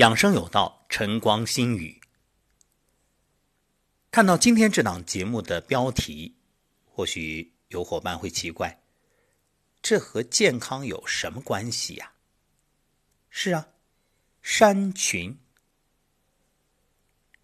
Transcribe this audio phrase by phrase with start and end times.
[0.00, 2.00] 养生有道，晨光心语。
[4.10, 6.38] 看到今天这档节目的标题，
[6.86, 8.80] 或许有伙伴会奇怪，
[9.82, 12.12] 这和健康有什么关系呀？
[13.28, 13.68] 是啊，
[14.40, 15.36] 山群。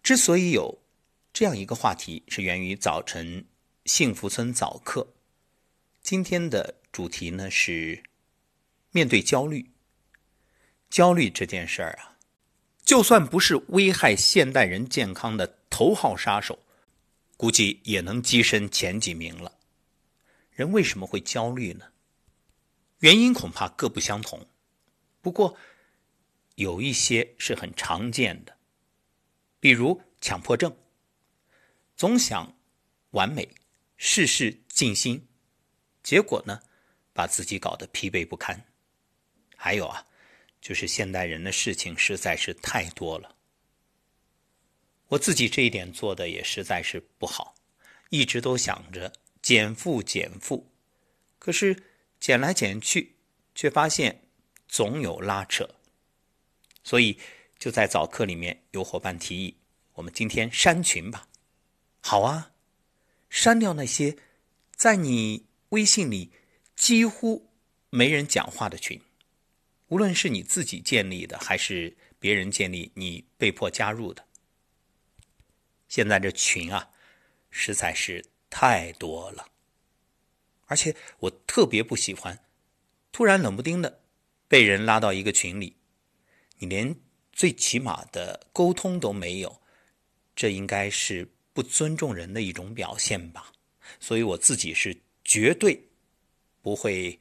[0.01, 0.81] 之所以有
[1.31, 3.45] 这样一个话题，是源于早晨
[3.85, 5.13] 幸福村早课。
[6.01, 8.01] 今天的主题呢是
[8.89, 9.69] 面对焦虑。
[10.89, 12.16] 焦虑这件事儿啊。
[12.87, 16.57] 就算不是危害现代人健康的头号杀手，
[17.35, 19.57] 估计也能跻身前几名了。
[20.51, 21.83] 人为什么会焦虑呢？
[22.99, 24.47] 原因恐怕各不相同，
[25.19, 25.57] 不过
[26.55, 28.55] 有一些是很常见的，
[29.59, 30.73] 比如强迫症，
[31.97, 32.55] 总想
[33.09, 33.49] 完美，
[33.97, 35.27] 事事尽心，
[36.01, 36.61] 结果呢，
[37.11, 38.63] 把自己搞得疲惫不堪。
[39.57, 40.07] 还有啊。
[40.61, 43.35] 就是现代人的事情实在是太多了，
[45.07, 47.55] 我自己这一点做的也实在是不好，
[48.09, 50.69] 一直都想着减负减负，
[51.39, 51.83] 可是
[52.19, 53.15] 减来减去，
[53.55, 54.27] 却发现
[54.67, 55.75] 总有拉扯，
[56.83, 57.17] 所以
[57.57, 59.57] 就在早课里面有伙伴提议，
[59.93, 61.27] 我们今天删群吧。
[62.01, 62.51] 好啊，
[63.29, 64.17] 删掉那些
[64.75, 66.31] 在你微信里
[66.75, 67.49] 几乎
[67.89, 69.01] 没人讲话的群。
[69.87, 74.25] 无论是你自己建立的，还是别人建立，你被迫加入的，
[75.87, 76.89] 现在这群啊，
[77.49, 79.47] 实在是太多了。
[80.65, 82.43] 而且我特别不喜欢，
[83.13, 84.01] 突然冷不丁的
[84.49, 85.77] 被人拉到一个群里，
[86.57, 86.93] 你连
[87.31, 89.61] 最起码的沟通都没有，
[90.35, 93.53] 这应该是不尊重人的一种表现吧。
[94.01, 95.81] 所以我自己是绝对
[96.61, 97.17] 不会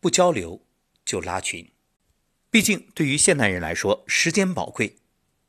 [0.00, 0.60] 不交流。
[1.10, 1.72] 就拉群，
[2.52, 4.98] 毕竟对于现代人来说，时间宝贵，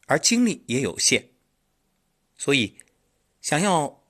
[0.07, 1.27] 而精力也有限，
[2.35, 2.79] 所以
[3.41, 4.01] 想要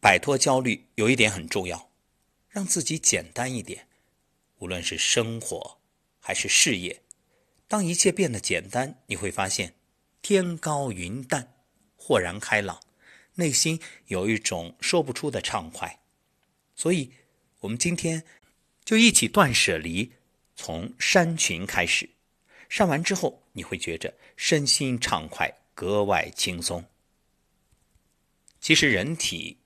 [0.00, 1.90] 摆脱焦虑，有一点很重要，
[2.48, 3.88] 让自己简单一点。
[4.58, 5.80] 无论是生活
[6.20, 7.02] 还是事业，
[7.66, 9.74] 当一切变得简单，你会发现
[10.22, 11.56] 天高云淡，
[11.96, 12.80] 豁然开朗，
[13.34, 15.98] 内心有一种说不出的畅快。
[16.76, 17.14] 所以，
[17.62, 18.22] 我们今天
[18.84, 20.12] 就一起断舍离。
[20.62, 22.06] 从山群开始，
[22.68, 26.84] 上完之后，你会觉着身心畅快，格外轻松。
[28.60, 29.56] 其实人体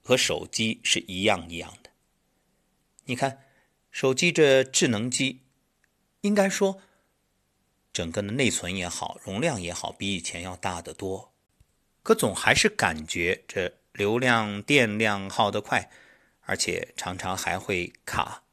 [0.00, 1.90] 和手机是一样一样的。
[3.06, 3.42] 你看，
[3.90, 5.40] 手机这智能机，
[6.20, 6.80] 应该说，
[7.92, 11.32] 整个的内存也好，容量也好，比以前要大得多，
[12.04, 15.90] 可总还是感觉这流量、电量耗得快，
[16.42, 18.44] 而且常常还会卡。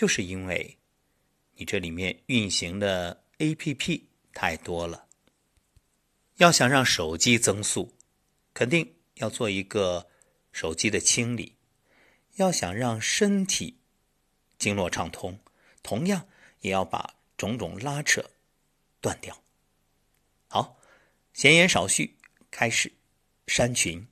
[0.00, 0.78] 就是因为，
[1.56, 5.06] 你这里面运行的 A.P.P 太多了。
[6.36, 7.94] 要想让手机增速，
[8.54, 10.08] 肯定要做一个
[10.52, 11.52] 手机的清理；
[12.36, 13.76] 要想让身体
[14.56, 15.38] 经络畅通，
[15.82, 16.26] 同样
[16.60, 18.30] 也要把种种拉扯
[19.02, 19.44] 断掉。
[20.48, 20.80] 好，
[21.34, 22.16] 闲言少叙，
[22.50, 22.90] 开始
[23.46, 24.08] 删群。